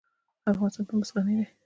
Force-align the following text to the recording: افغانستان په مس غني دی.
افغانستان 0.51 0.83
په 0.87 0.93
مس 0.99 1.09
غني 1.15 1.33
دی. 1.39 1.45